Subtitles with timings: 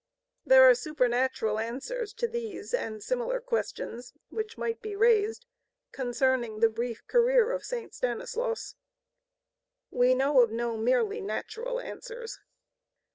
[0.47, 5.45] There are supernatural answers to these and similar questions which might be raised
[5.91, 7.93] concerning the brief career of St.
[7.93, 8.73] Stanislaus.
[9.91, 12.39] We know of no merely natural answers.